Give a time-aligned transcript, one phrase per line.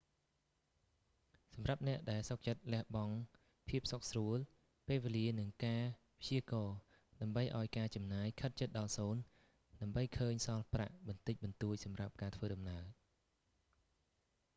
[1.55, 3.15] សម្រាប់អ្នកដែលសុខចិត្តលះបង់
[3.69, 4.37] ភាពសុខស្រួល
[4.87, 5.83] ពេលវេលានិងការ
[6.19, 6.77] ព្យាករណ៍
[7.21, 9.21] ដើម្បីឲ្យការចំណាយខិតជិតដល់សូន្យ
[9.81, 12.83] ដើម្បីឃើញសល់ប្រាក់បន្តិចបន្តួចសម្រាប់ការធ្វើដំណើរ